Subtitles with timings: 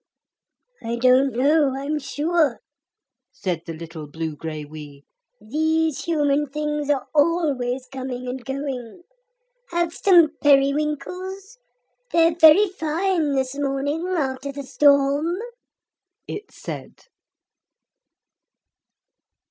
[0.83, 2.59] 'I don't know, I'm sure,'
[3.31, 5.03] said the little blugraiwee;
[5.39, 9.03] 'these human things are always coming and going.
[9.69, 11.59] Have some periwinkles?
[12.11, 15.37] They're very fine this morning after the storm,'
[16.27, 17.01] it said.